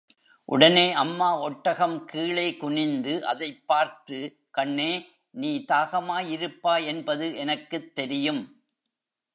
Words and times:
உடனே 0.49 0.91
அம்மா 0.93 1.39
ஒட்டகம் 1.39 2.05
கீழே 2.05 2.57
குனிந்து 2.57 3.25
அதைப் 3.25 3.63
பார்த்து, 3.65 4.17
கண்ணே, 4.51 4.91
நீ 5.29 5.65
தாகமாயிருப்பாய் 5.67 6.85
என்பது 6.85 7.35
எனக்குத் 7.35 7.95
தெரியும். 7.95 8.41